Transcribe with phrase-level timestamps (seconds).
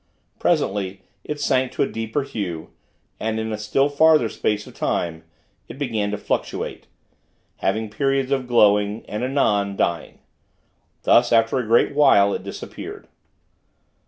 [0.39, 2.71] Presently, it sank to a deeper hue;
[3.19, 5.23] and, in a still further space of time,
[5.67, 6.87] it began to fluctuate;
[7.57, 10.17] having periods of glowing, and anon, dying.
[11.03, 13.07] Thus, after a great while, it disappeared.